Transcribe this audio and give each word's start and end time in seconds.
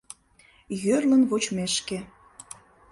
—Йӧрлын 0.83 1.23
вочмешке. 1.29 1.97